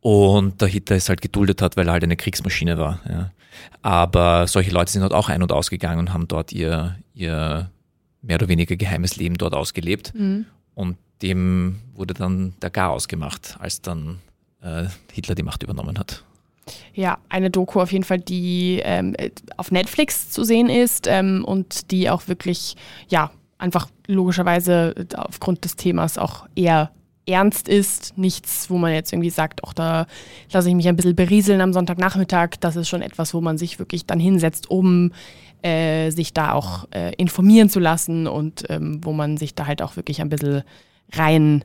[0.01, 3.01] und der Hitler es halt geduldet hat, weil er halt eine Kriegsmaschine war.
[3.09, 3.33] Ja.
[3.83, 7.71] Aber solche Leute sind dort auch ein- und ausgegangen und haben dort ihr, ihr
[8.23, 10.12] mehr oder weniger geheimes Leben dort ausgelebt.
[10.14, 10.47] Mhm.
[10.75, 14.18] Und dem wurde dann der Garaus gemacht, als dann
[14.62, 16.24] äh, Hitler die Macht übernommen hat.
[16.94, 19.16] Ja, eine Doku auf jeden Fall, die ähm,
[19.57, 22.76] auf Netflix zu sehen ist ähm, und die auch wirklich,
[23.09, 26.90] ja, einfach logischerweise aufgrund des Themas auch eher
[27.26, 28.16] ernst ist.
[28.16, 30.07] Nichts, wo man jetzt irgendwie sagt, auch da
[30.52, 32.50] lasse ich mich ein bisschen berieseln am Sonntagnachmittag.
[32.61, 35.12] Das ist schon etwas, wo man sich wirklich dann hinsetzt, um
[35.62, 39.83] äh, sich da auch äh, informieren zu lassen und ähm, wo man sich da halt
[39.83, 40.62] auch wirklich ein bisschen
[41.12, 41.64] rein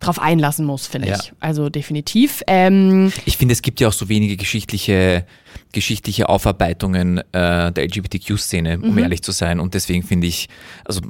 [0.00, 1.16] drauf einlassen muss, finde ja.
[1.16, 1.32] ich.
[1.40, 2.42] Also definitiv.
[2.46, 5.26] Ähm, ich finde, es gibt ja auch so wenige geschichtliche,
[5.72, 8.98] geschichtliche Aufarbeitungen äh, der LGBTQ-Szene, um mhm.
[8.98, 9.60] ehrlich zu sein.
[9.60, 10.48] Und deswegen finde ich,
[10.86, 11.02] also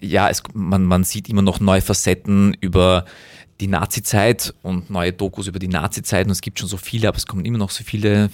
[0.00, 3.04] ja, es, man, man sieht immer noch neue Facetten über
[3.60, 7.16] die Nazi-Zeit und neue Dokus über die Nazi-Zeit und es gibt schon so viele, aber
[7.16, 8.30] es kommen immer noch so viele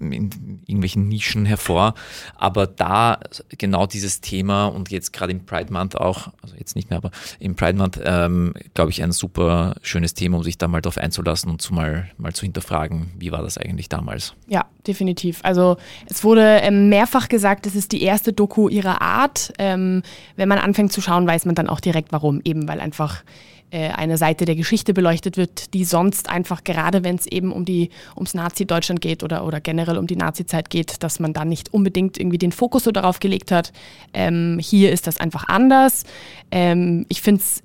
[0.00, 0.30] in
[0.66, 1.94] irgendwelchen Nischen hervor.
[2.34, 3.20] Aber da
[3.58, 7.10] genau dieses Thema und jetzt gerade im Pride Month auch, also jetzt nicht mehr, aber
[7.38, 10.98] im Pride Month, ähm, glaube ich, ein super schönes Thema, um sich da mal drauf
[10.98, 14.34] einzulassen und zu mal, mal zu hinterfragen, wie war das eigentlich damals.
[14.48, 15.40] Ja, definitiv.
[15.42, 15.76] Also
[16.06, 19.52] es wurde ähm, mehrfach gesagt, es ist die erste Doku ihrer Art.
[19.58, 20.02] Ähm,
[20.34, 22.40] wenn man anfängt zu schauen, weiß man dann auch direkt warum.
[22.44, 23.22] Eben weil einfach
[23.70, 27.64] äh, eine Seite der Geschichte beleuchtet wird, die sonst einfach, gerade wenn es eben um
[27.64, 31.74] die, ums Nazi-Deutschland geht oder, oder generell um die Nazi-Zeit geht, dass man dann nicht
[31.74, 33.72] unbedingt irgendwie den Fokus so darauf gelegt hat.
[34.14, 36.04] Ähm, hier ist das einfach anders.
[36.50, 37.62] Ähm, ich finde es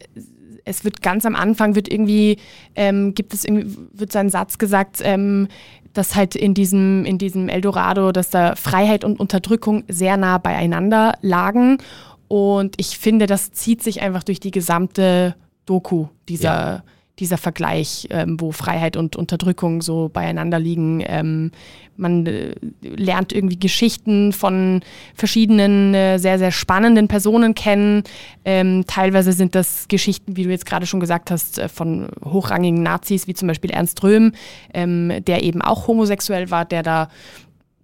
[0.64, 2.38] es wird ganz am Anfang wird irgendwie
[2.76, 5.48] ähm, gibt es irgendwie wird so ein Satz gesagt, ähm,
[5.94, 11.14] dass halt in diesem in diesem Eldorado, dass da Freiheit und Unterdrückung sehr nah beieinander
[11.22, 11.80] lagen
[12.28, 16.84] und ich finde, das zieht sich einfach durch die gesamte Doku, dieser, ja.
[17.20, 21.04] dieser Vergleich, ähm, wo Freiheit und Unterdrückung so beieinander liegen.
[21.06, 21.52] Ähm,
[21.98, 24.82] man äh, lernt irgendwie Geschichten von
[25.14, 28.04] verschiedenen äh, sehr, sehr spannenden Personen kennen.
[28.44, 32.82] Ähm, teilweise sind das Geschichten, wie du jetzt gerade schon gesagt hast, äh, von hochrangigen
[32.82, 34.34] Nazis, wie zum Beispiel Ernst Röhm,
[34.74, 37.10] ähm, der eben auch homosexuell war, der da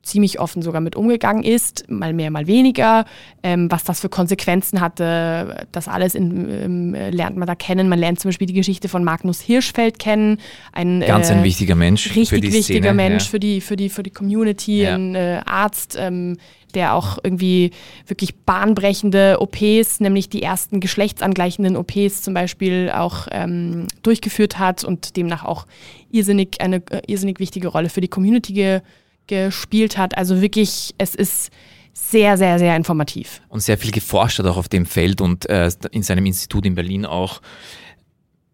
[0.08, 3.06] ziemlich offen sogar mit umgegangen ist, mal mehr, mal weniger,
[3.44, 7.90] ähm, was das für Konsequenzen hatte, das alles in, ähm, lernt man da kennen.
[7.90, 10.40] Man lernt zum Beispiel die Geschichte von Magnus Hirschfeld kennen.
[10.72, 12.08] Ein, Ganz ein äh, wichtiger Mensch.
[12.08, 13.30] Richtig für die wichtiger Szene, Mensch ja.
[13.30, 14.96] für, die, für, die, für die Community, ja.
[14.96, 16.38] ein äh, Arzt, ähm,
[16.74, 17.72] der auch irgendwie
[18.06, 25.16] wirklich bahnbrechende OPs, nämlich die ersten geschlechtsangleichenden OPs zum Beispiel auch ähm, durchgeführt hat und
[25.18, 25.66] demnach auch
[26.12, 28.82] irrsinnig, eine äh, irrsinnig wichtige Rolle für die Community ge
[29.28, 30.18] gespielt hat.
[30.18, 31.52] Also wirklich, es ist
[31.94, 33.42] sehr, sehr, sehr informativ.
[33.50, 36.76] Und sehr viel geforscht hat auch auf dem Feld und äh, in seinem Institut in
[36.76, 37.42] Berlin auch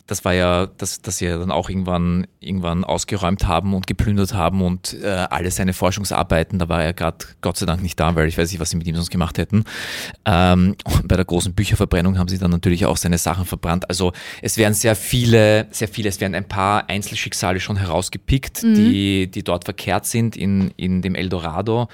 [0.07, 4.33] das war ja, dass, dass sie ja dann auch irgendwann, irgendwann ausgeräumt haben und geplündert
[4.33, 8.13] haben und äh, alle seine Forschungsarbeiten, da war er gerade Gott sei Dank nicht da,
[8.15, 9.63] weil ich weiß nicht, was sie mit ihm sonst gemacht hätten.
[10.25, 13.87] Ähm, und bei der großen Bücherverbrennung haben sie dann natürlich auch seine Sachen verbrannt.
[13.87, 14.11] Also
[14.41, 18.75] es werden sehr viele, sehr viele, es werden ein paar Einzelschicksale schon herausgepickt, mhm.
[18.75, 21.87] die, die dort verkehrt sind in, in dem Eldorado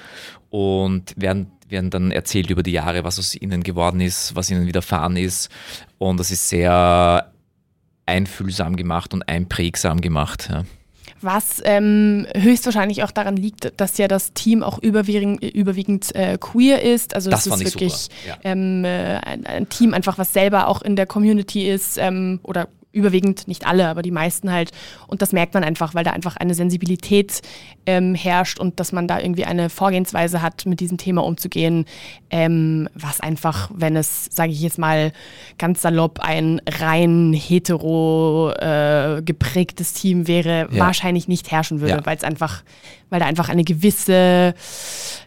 [0.50, 4.66] und werden werden dann erzählt über die Jahre, was aus ihnen geworden ist, was ihnen
[4.66, 5.50] widerfahren ist.
[5.98, 7.30] Und das ist sehr
[8.10, 10.48] einfühlsam gemacht und einprägsam gemacht.
[10.50, 10.64] Ja.
[11.22, 16.82] Was ähm, höchstwahrscheinlich auch daran liegt, dass ja das Team auch überwiegend, überwiegend äh, queer
[16.82, 17.14] ist.
[17.14, 18.36] Also das, das ist wirklich ja.
[18.42, 22.68] ähm, äh, ein, ein, Team einfach, was selber auch in der Community ist ähm, oder
[22.92, 24.72] überwiegend, nicht alle, aber die meisten halt.
[25.06, 27.40] Und das merkt man einfach, weil da einfach eine Sensibilität
[27.86, 31.84] ähm, herrscht und dass man da irgendwie eine Vorgehensweise hat, mit diesem Thema umzugehen,
[32.30, 35.12] ähm, was einfach, wenn es, sage ich jetzt mal
[35.58, 40.80] ganz salopp, ein rein hetero äh, geprägtes Team wäre, ja.
[40.80, 42.06] wahrscheinlich nicht herrschen würde, ja.
[42.06, 42.62] weil es einfach,
[43.08, 44.54] weil da einfach eine gewisse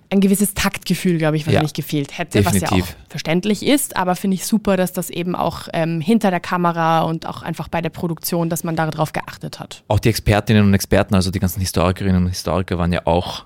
[0.09, 2.71] ein gewisses Taktgefühl, glaube ich, wahrscheinlich ja, gefehlt hätte, definitiv.
[2.71, 3.97] was ja auch verständlich ist.
[3.97, 7.67] Aber finde ich super, dass das eben auch ähm, hinter der Kamera und auch einfach
[7.67, 9.83] bei der Produktion, dass man darauf geachtet hat.
[9.87, 13.45] Auch die Expertinnen und Experten, also die ganzen Historikerinnen und Historiker waren ja auch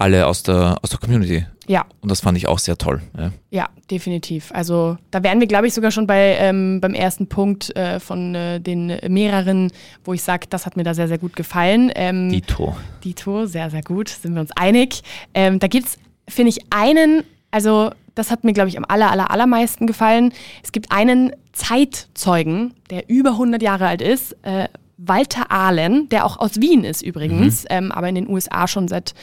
[0.00, 1.44] alle aus der, aus der Community.
[1.66, 1.84] Ja.
[2.00, 3.00] Und das fand ich auch sehr toll.
[3.16, 4.50] Ja, ja definitiv.
[4.52, 8.34] Also da wären wir, glaube ich, sogar schon bei, ähm, beim ersten Punkt äh, von
[8.34, 9.70] äh, den mehreren,
[10.04, 11.92] wo ich sage, das hat mir da sehr, sehr gut gefallen.
[11.94, 12.76] Ähm, Dito.
[13.04, 15.02] Dito, sehr, sehr gut, sind wir uns einig.
[15.34, 19.10] Ähm, da gibt es, finde ich, einen, also das hat mir, glaube ich, am aller,
[19.10, 20.32] aller, allermeisten gefallen.
[20.62, 24.68] Es gibt einen Zeitzeugen, der über 100 Jahre alt ist, äh,
[25.02, 29.14] Walter Ahlen, der auch aus Wien ist übrigens, ähm, aber in den USA schon seit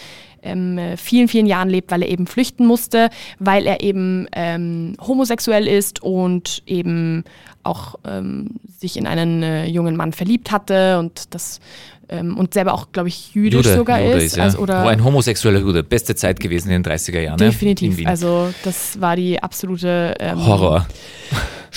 [0.42, 3.10] ähm, vielen, vielen Jahren lebt, weil er eben flüchten musste,
[3.40, 7.24] weil er eben ähm, homosexuell ist und eben
[7.64, 11.60] auch ähm, sich in einen äh, jungen Mann verliebt hatte und das
[12.10, 14.38] ähm, und selber auch, glaube ich, jüdisch Jude, sogar Jude ist.
[14.38, 14.44] ja.
[14.44, 15.84] also, oder Wo ein homosexueller Jude.
[15.84, 17.38] Beste Zeit gewesen in den 30er Jahren.
[17.38, 17.46] ne?
[17.46, 17.98] In definitiv.
[17.98, 18.08] Wien.
[18.08, 20.88] Also das war die absolute ähm, Horror.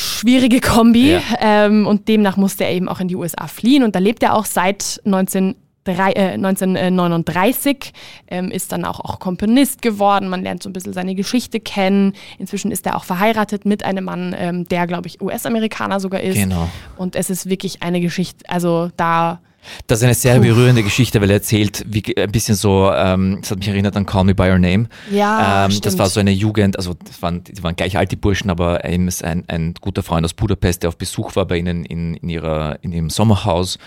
[0.00, 1.12] Schwierige Kombi.
[1.12, 1.20] Ja.
[1.40, 3.82] Ähm, und demnach musste er eben auch in die USA fliehen.
[3.82, 7.92] Und da lebt er auch seit 19 drei- äh, 1939,
[8.28, 10.28] ähm, ist dann auch, auch Komponist geworden.
[10.28, 12.12] Man lernt so ein bisschen seine Geschichte kennen.
[12.38, 16.36] Inzwischen ist er auch verheiratet mit einem Mann, ähm, der, glaube ich, US-Amerikaner sogar ist.
[16.36, 16.68] Genau.
[16.96, 19.40] Und es ist wirklich eine Geschichte, also da,
[19.86, 23.50] Das ist eine sehr berührende Geschichte, weil er erzählt, wie, ein bisschen so, ähm, das
[23.50, 24.88] hat mich erinnert an Call Me By Your Name.
[25.10, 28.16] Ja, ähm, das war so eine Jugend, also das waren, die waren gleich alt, die
[28.16, 31.58] Burschen, aber er ist ein, ein guter Freund aus Budapest, der auf Besuch war bei
[31.58, 33.78] ihnen in, in, ihrer, in ihrem Sommerhaus.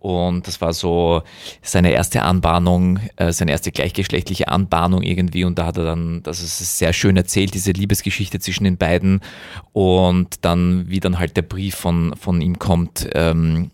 [0.00, 1.22] Und das war so
[1.60, 5.44] seine erste Anbahnung, äh, seine erste gleichgeschlechtliche Anbahnung irgendwie.
[5.44, 9.20] Und da hat er dann, das ist sehr schön erzählt, diese Liebesgeschichte zwischen den beiden.
[9.74, 13.70] Und dann, wie dann halt der Brief von, von ihm kommt, ähm,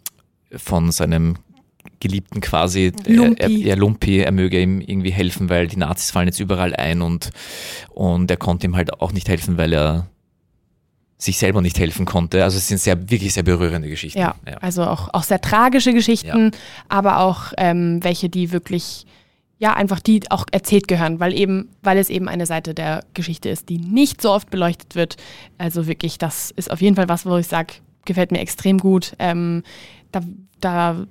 [0.58, 1.36] von seinem
[2.00, 3.62] Geliebten quasi, Lumpi.
[3.62, 7.00] Er, er, Lumpi, er möge ihm irgendwie helfen, weil die Nazis fallen jetzt überall ein
[7.00, 7.30] und,
[7.90, 10.08] und er konnte ihm halt auch nicht helfen, weil er
[11.18, 12.44] sich selber nicht helfen konnte.
[12.44, 14.18] Also es sind sehr, wirklich sehr berührende Geschichten.
[14.18, 16.50] Ja, also auch, auch sehr tragische Geschichten,
[16.88, 19.06] aber auch ähm, welche, die wirklich,
[19.58, 23.48] ja, einfach die auch erzählt gehören, weil eben, weil es eben eine Seite der Geschichte
[23.48, 25.16] ist, die nicht so oft beleuchtet wird.
[25.56, 29.14] Also wirklich, das ist auf jeden Fall was, wo ich sage, gefällt mir extrem gut.
[29.18, 29.62] Ähm,
[30.20, 30.22] da,
[30.60, 31.06] da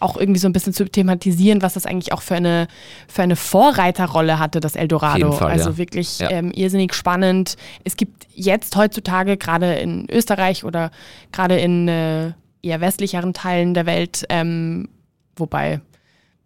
[0.00, 2.66] auch irgendwie so ein bisschen zu thematisieren, was das eigentlich auch für eine,
[3.08, 5.32] für eine Vorreiterrolle hatte, das Eldorado.
[5.32, 5.76] Fall, also ja.
[5.76, 6.30] wirklich Ja.
[6.30, 7.56] ähm, irrsinnig spannend.
[7.84, 10.90] Es gibt jetzt heutzutage, gerade in Österreich oder
[11.32, 12.32] gerade in äh,
[12.62, 14.88] eher westlicheren Teilen der Welt, ähm,
[15.36, 15.80] wobei,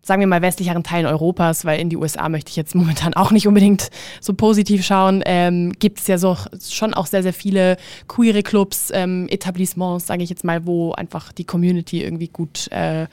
[0.05, 3.31] sagen wir mal, westlicheren Teilen Europas, weil in die USA möchte ich jetzt momentan auch
[3.31, 3.91] nicht unbedingt
[4.21, 6.37] so positiv schauen, ähm, gibt es ja so
[6.71, 11.33] schon auch sehr, sehr viele queere Clubs, ähm, Etablissements, sage ich jetzt mal, wo einfach
[11.33, 13.07] die Community irgendwie gut, äh,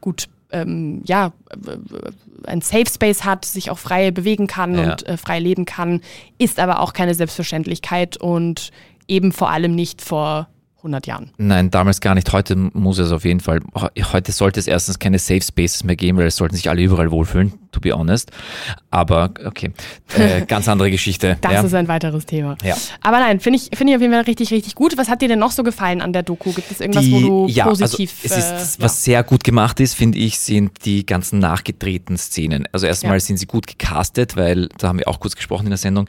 [0.00, 1.32] gut ähm, ja,
[2.44, 4.92] ein Safe Space hat, sich auch frei bewegen kann Ja.
[4.92, 6.00] und äh, frei leben kann,
[6.38, 8.70] ist aber auch keine Selbstverständlichkeit und
[9.08, 10.48] eben vor allem nicht vor
[10.82, 11.30] 100 Jahren.
[11.38, 12.32] Nein, damals gar nicht.
[12.32, 13.60] Heute muss es auf jeden Fall.
[14.12, 17.10] Heute sollte es erstens keine Safe Spaces mehr geben, weil es sollten sich alle überall
[17.10, 18.30] wohlfühlen, to be honest.
[18.90, 19.72] Aber okay,
[20.16, 21.38] äh, ganz andere Geschichte.
[21.40, 21.60] Das ja.
[21.62, 22.56] ist ein weiteres Thema.
[22.64, 22.76] Ja.
[23.00, 24.96] Aber nein, finde ich, finde ich auf jeden Fall richtig, richtig gut.
[24.98, 26.52] Was hat dir denn noch so gefallen an der Doku?
[26.52, 28.12] Gibt es irgendwas, Die- wo du ja, positiv.
[28.24, 32.16] Also es ist, äh, was sehr gut gemacht ist, finde ich, sind die ganzen nachgedrehten
[32.18, 32.66] Szenen.
[32.72, 33.20] Also erstmal Ja.
[33.20, 36.08] sind sie gut gecastet, weil, da haben wir auch kurz gesprochen in der Sendung,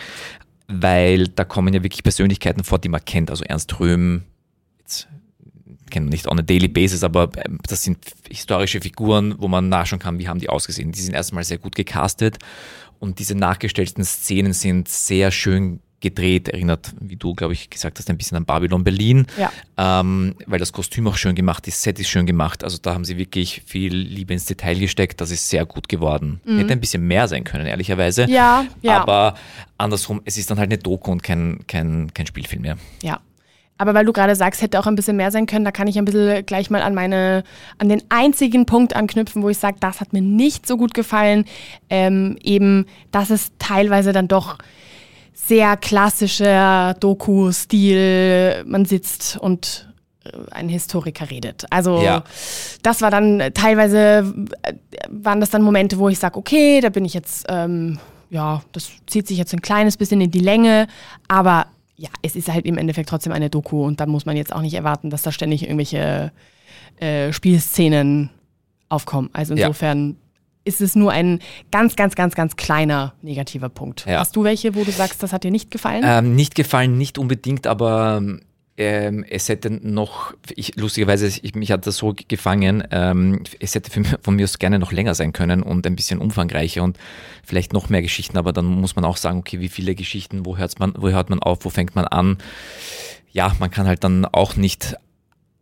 [0.67, 3.29] weil da kommen ja wirklich Persönlichkeiten vor, die man kennt.
[3.29, 4.23] Also Ernst Röhm,
[4.83, 5.07] jetzt
[5.99, 10.17] nicht on a daily basis, aber ähm, das sind historische Figuren, wo man nachschauen kann,
[10.19, 10.91] wie haben die ausgesehen.
[10.91, 12.39] Die sind erstmal sehr gut gecastet
[12.99, 18.09] und diese nachgestellten Szenen sind sehr schön gedreht, erinnert, wie du, glaube ich, gesagt hast,
[18.09, 19.51] ein bisschen an Babylon Berlin, Ja.
[19.77, 23.05] ähm, weil das Kostüm auch schön gemacht ist, Set ist schön gemacht, also da haben
[23.05, 26.41] sie wirklich viel Liebe ins Detail gesteckt, das ist sehr gut geworden.
[26.45, 28.25] Hätte ein bisschen mehr sein können, ehrlicherweise.
[28.27, 28.33] Mhm.
[28.33, 29.01] Ja, ja.
[29.01, 29.35] Aber
[29.77, 32.77] andersrum, es ist dann halt eine Doku und kein, kein, kein Spielfilm mehr.
[33.01, 33.21] Ja.
[33.83, 35.97] Aber weil du gerade sagst, hätte auch ein bisschen mehr sein können, da kann ich
[35.97, 37.43] ein bisschen gleich mal an meine,
[37.79, 41.43] an den einzigen Punkt anknüpfen, wo ich sage, das hat mir nicht so gut gefallen.
[41.89, 44.57] Ähm, eben, dass es teilweise dann doch
[45.33, 49.89] sehr klassischer Doku-Stil, man sitzt und
[50.23, 51.65] äh, ein Historiker redet.
[51.69, 52.23] Also Ja.
[52.83, 54.73] das war dann äh, teilweise, äh,
[55.09, 58.89] waren das dann Momente, wo ich sage, okay, da bin ich jetzt, ähm, ja, das
[59.07, 60.87] zieht sich jetzt ein kleines bisschen in die Länge,
[61.27, 61.65] aber
[61.95, 64.61] ja, es ist halt im Endeffekt trotzdem eine Doku und da muss man jetzt auch
[64.61, 66.31] nicht erwarten, dass da ständig irgendwelche
[66.99, 68.29] äh, Spielszenen
[68.89, 69.29] aufkommen.
[69.33, 69.67] Also Ja.
[69.67, 70.17] insofern
[70.65, 71.39] ist es nur ein
[71.71, 74.05] ganz, ganz, ganz, ganz kleiner negativer Punkt.
[74.07, 74.19] Ja.
[74.19, 76.03] Hast du welche, wo du sagst, das hat dir nicht gefallen?
[76.05, 78.21] Ähm, nicht gefallen, nicht unbedingt, aber
[78.77, 83.91] ähm, es hätte noch, ich, lustigerweise, ich, mich hat das so gefangen, ähm, es hätte
[83.91, 86.97] für, von mir aus gerne noch länger sein können und ein bisschen umfangreicher und
[87.43, 90.57] vielleicht noch mehr Geschichten, aber dann muss man auch sagen, okay, wie viele Geschichten, wo
[90.57, 92.37] hört man, wo hört man auf, wo fängt man an?
[93.31, 94.95] Ja, man kann halt dann auch nicht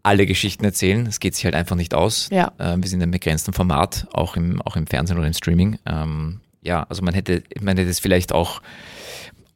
[0.04, 1.06] alle Geschichten erzählen.
[1.06, 2.30] Es geht sich halt einfach nicht aus.
[2.32, 2.52] Ja.
[2.58, 5.78] Äh, wir sind in einem begrenzten Format, auch im, auch im Fernsehen oder im Streaming.
[5.86, 8.62] Ähm, ja, also man hätte, man hätte es vielleicht auch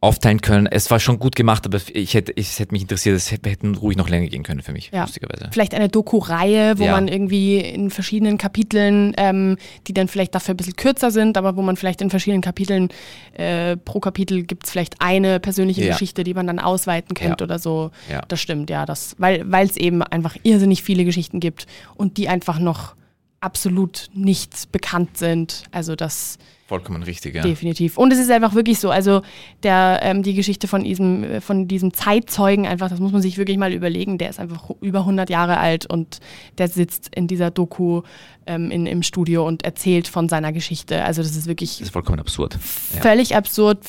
[0.06, 0.68] aufteilen können.
[0.68, 3.98] Es war schon gut gemacht, aber ich hätte, es hätte mich interessiert, es hätten ruhig
[3.98, 5.02] noch länger gehen können für mich, Ja.
[5.04, 5.50] lustigerweise.
[5.52, 6.92] Vielleicht eine Doku-Reihe, wo Ja.
[6.94, 11.58] man irgendwie in verschiedenen Kapiteln, ähm, die dann vielleicht dafür ein bisschen kürzer sind, aber
[11.58, 12.90] wo man vielleicht in verschiedenen Kapiteln,
[13.34, 15.92] äh, pro Kapitel gibt es vielleicht eine persönliche Ja.
[15.92, 17.92] Geschichte, die man dann ausweiten könnte oder so.
[18.10, 18.22] Ja.
[18.28, 18.86] Das stimmt, ja.
[18.86, 21.66] Das, weil es eben einfach irrsinnig viele Geschichten gibt
[21.96, 22.96] und die einfach noch
[23.42, 25.64] absolut nicht bekannt sind.
[25.72, 27.44] Also das Vollkommen richtig, ja.
[27.44, 27.96] definitiv.
[27.96, 29.22] Und es ist einfach wirklich so, also
[29.62, 33.38] der, ähm, die Geschichte von diesem, äh, von diesem Zeitzeugen, einfach, das muss man sich
[33.38, 36.20] wirklich mal überlegen, der ist einfach über 100 Jahre alt und
[36.58, 38.02] der sitzt in dieser Doku
[38.48, 41.04] ähm, in, im Studio und erzählt von seiner Geschichte.
[41.06, 42.58] Also das ist wirklich Das ist vollkommen absurd.
[42.96, 43.02] Ja.
[43.02, 43.86] völlig absurd,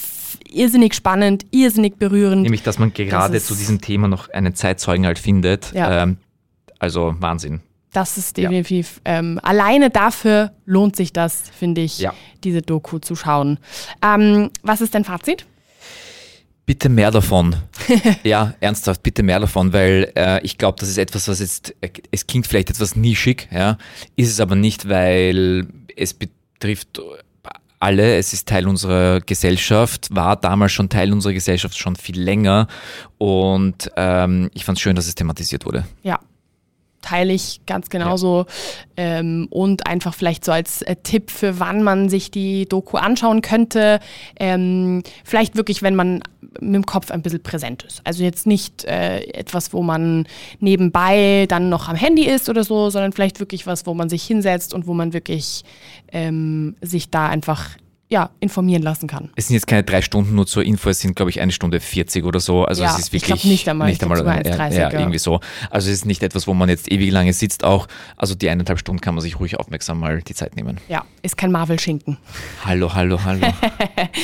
[0.50, 2.42] irrsinnig spannend, irrsinnig berührend.
[2.42, 5.72] Nämlich, dass man gerade ist- zu diesem Thema noch einen Zeitzeugen halt findet.
[5.72, 6.02] Ja.
[6.02, 6.18] Ähm,
[6.78, 7.62] also Wahnsinn.
[7.96, 8.50] Das ist Ja.
[8.50, 12.12] definitiv, ähm, alleine dafür lohnt sich das, finde ich, Ja.
[12.44, 13.58] diese Doku zu schauen.
[14.04, 15.46] Ähm, was ist dein Fazit?
[16.66, 17.56] Bitte mehr davon.
[18.24, 21.88] ja, ernsthaft, bitte mehr davon, weil äh, ich glaube, das ist etwas, was jetzt, äh,
[22.10, 23.78] es klingt vielleicht etwas nischig, ja,
[24.16, 27.00] ist es aber nicht, weil es betrifft
[27.78, 32.66] alle, es ist Teil unserer Gesellschaft, war damals schon Teil unserer Gesellschaft schon viel länger
[33.16, 35.84] und ähm, ich fand es schön, dass es thematisiert wurde.
[36.02, 36.18] Ja,
[37.06, 38.46] teile ich ganz genauso.
[38.96, 43.42] Ähm, und einfach vielleicht so als äh, Tipp für wann man sich die Doku anschauen
[43.42, 44.00] könnte.
[44.40, 46.22] Ähm, vielleicht wirklich, wenn man
[46.60, 48.00] mit dem Kopf ein bisschen präsent ist.
[48.04, 50.26] Also jetzt nicht äh, etwas, wo man
[50.58, 54.24] nebenbei dann noch am Handy ist oder so, sondern vielleicht wirklich was, wo man sich
[54.24, 55.64] hinsetzt und wo man wirklich
[56.12, 57.76] ähm, sich da einfach
[58.08, 59.30] ja, informieren lassen kann.
[59.34, 61.80] Es sind jetzt keine drei Stunden nur zur Info, es sind, glaube ich, eine Stunde
[61.80, 62.64] 40 oder so.
[62.64, 63.90] Also Ja, es ist ich wirklich glaub nicht einmal.
[63.90, 65.00] Ich glaub sogar ja, 1,30, ja, ja.
[65.00, 65.40] irgendwie so.
[65.70, 67.88] Also es ist nicht etwas, wo man jetzt ewig lange sitzt auch.
[68.16, 70.78] Also die eineinhalb Stunden kann man sich ruhig aufmerksam mal die Zeit nehmen.
[70.88, 72.16] Ja, ist kein Marvel-Schinken,
[72.64, 73.46] Hallo, hallo, hallo.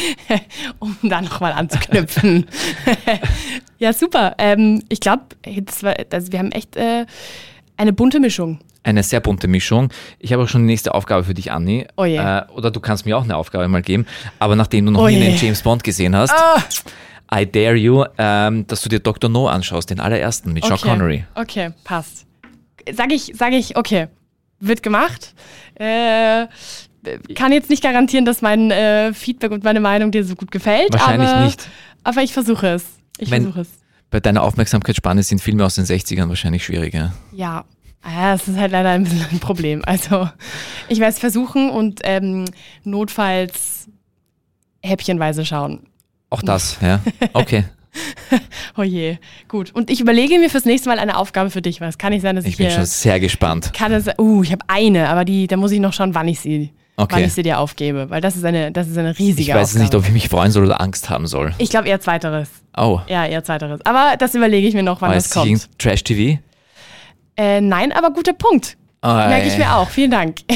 [0.78, 2.46] um da nochmal anzuknüpfen.
[3.78, 4.36] ja, super.
[4.38, 5.22] Ähm, ich glaube,
[6.10, 7.04] also wir haben echt äh,
[7.76, 8.60] eine bunte Mischung.
[8.84, 9.90] Eine sehr bunte Mischung.
[10.18, 11.86] Ich habe auch schon die nächste Aufgabe für dich, Anni.
[11.96, 12.16] Oh je.
[12.16, 14.06] Äh, oder du kannst mir auch eine Aufgabe mal geben.
[14.40, 15.26] Aber nachdem du noch Oh nie je.
[15.28, 16.60] einen James Bond gesehen hast, Ah,
[17.40, 19.30] I dare you, ähm, dass du dir Dr.
[19.30, 20.88] No anschaust, den allerersten mit Sean okay.
[20.88, 21.24] Connery.
[21.34, 22.26] Okay, passt.
[22.92, 24.08] Sag ich, sag ich, okay,
[24.58, 25.32] wird gemacht.
[25.76, 26.46] Äh,
[27.34, 30.92] kann jetzt nicht garantieren, dass mein äh, Feedback und meine Meinung dir so gut gefällt.
[30.92, 31.68] Wahrscheinlich aber, nicht.
[32.04, 32.84] Aber ich versuche es.
[33.18, 33.68] Ich versuche es.
[34.10, 37.12] Bei deiner Aufmerksamkeitsspanne sind Filme aus den 60ern wahrscheinlich schwieriger.
[37.32, 37.64] Ja,
[38.04, 39.82] ja, das ist halt leider ein bisschen ein Problem.
[39.86, 40.28] Also,
[40.88, 42.44] ich werde es versuchen und ähm,
[42.84, 43.88] notfalls
[44.82, 45.86] häppchenweise schauen.
[46.30, 47.00] Auch das, ja.
[47.32, 47.64] Okay.
[48.78, 49.70] Oh je, gut.
[49.74, 52.22] Und ich überlege mir fürs nächste Mal eine Aufgabe für dich, weil es kann nicht
[52.22, 53.74] sein, dass ich, Ich bin schon sehr gespannt.
[53.74, 54.06] kann es.
[54.18, 57.16] Uh, ich habe eine, aber die, da muss ich noch schauen, wann ich sie, Okay.
[57.16, 59.68] wann ich sie dir aufgebe, weil das ist eine, das ist eine riesige Ich weiß
[59.68, 59.82] Aufgabe.
[59.84, 61.52] nicht, ob ich mich freuen soll oder Angst haben soll.
[61.58, 62.48] ich glaube eher zweiteres.
[62.74, 63.00] Oh.
[63.08, 63.84] Ja, eher zweiteres.
[63.84, 65.68] Aber das überlege ich mir noch, wann War das es kommt.
[65.78, 66.38] Trash-TV?
[67.36, 68.76] Äh, nein, aber guter Punkt.
[69.04, 69.88] Merke ich mir auch.
[69.88, 70.38] Vielen Dank.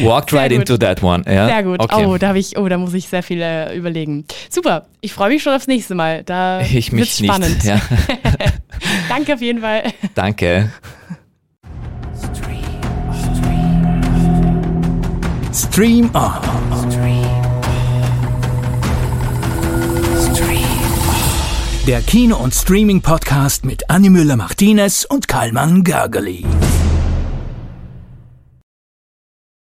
[0.00, 0.60] Walked Sehr right gut.
[0.60, 1.22] into that one.
[1.26, 1.46] Ja?
[1.46, 1.80] Sehr gut.
[1.80, 2.04] Okay.
[2.04, 4.24] Oh, da habe ich, oh, da muss ich sehr viel äh, überlegen.
[4.50, 4.86] Super.
[5.00, 6.22] Ich freue mich schon aufs nächste Mal.
[6.24, 7.54] Da ich wird's mich spannend.
[7.54, 7.64] nicht.
[7.64, 7.80] Ja.
[9.08, 9.84] Danke auf jeden Fall.
[10.14, 10.70] Danke.
[15.52, 17.23] Stream On.
[21.86, 26.42] Der Kino- und Streaming-Podcast mit Annie Müller-Martinez und Karlmann Gergely.